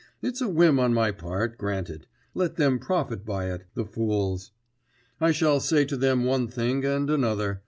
It's 0.23 0.41
a 0.41 0.47
whim 0.49 0.79
on 0.79 0.95
my 0.95 1.11
part, 1.11 1.59
granted; 1.59 2.07
let 2.33 2.55
them 2.55 2.79
profit 2.79 3.23
by 3.23 3.51
it,... 3.51 3.65
the 3.75 3.85
fools. 3.85 4.49
I 5.19 5.31
shall 5.31 5.59
say 5.59 5.85
to 5.85 5.95
them 5.95 6.23
one 6.25 6.47
thing 6.47 6.83
and 6.83 7.07
another 7.07 7.59